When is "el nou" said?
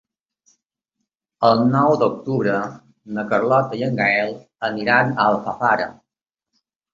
1.49-1.93